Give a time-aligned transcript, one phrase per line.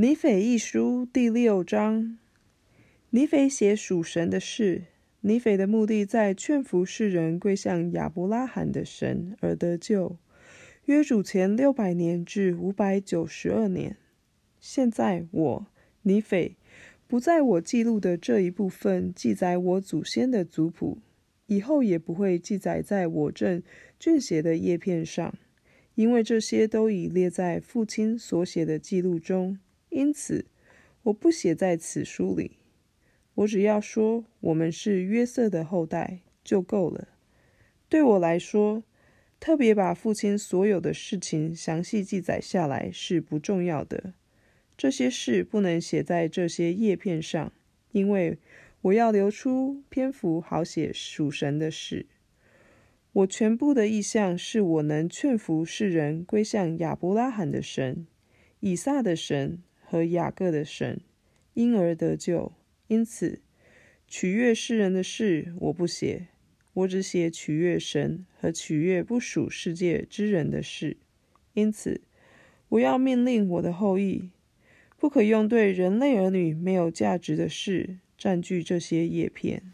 [0.00, 2.16] 尼斐一书第六章，
[3.10, 4.84] 尼斐写属神的事。
[5.20, 10.16] 尼斐的目的在劝服世人归向亚伯拉罕的神而得救。
[10.86, 13.98] 约主前六百年至五百九十二年。
[14.58, 15.66] 现在我
[16.04, 16.56] 尼斐
[17.06, 20.96] 不在我记录的这一部分记载我祖先的族谱，
[21.44, 23.62] 以后也不会记载在我正
[24.00, 25.34] 撰写的叶片上，
[25.94, 29.58] 因为这些都已列在父亲所写的记录中。
[29.90, 30.46] 因此，
[31.04, 32.58] 我不写在此书里。
[33.34, 37.08] 我只要说我们是约瑟的后代就够了。
[37.88, 38.82] 对我来说，
[39.38, 44.14] 特别把父亲所有的事情详细记载下来是不重要的。
[44.76, 47.52] 这些事不能写在这些叶片上，
[47.92, 48.38] 因为
[48.82, 52.06] 我要留出篇幅好写属神的事。
[53.12, 58.06] 我全部的意向是我能劝服世人归向亚伯拉罕的神、
[58.60, 59.62] 以撒的神。
[59.90, 61.00] 和雅各的神
[61.52, 62.52] 因而得救，
[62.86, 63.42] 因此
[64.06, 66.28] 取悦世人的事我不写，
[66.74, 70.96] 我只写取悦神和取悦不属世界之人的事。
[71.54, 72.02] 因此，
[72.68, 74.30] 我要命令我的后裔，
[74.96, 79.72] 不可用对人类儿女没有价值的事占据这些叶片。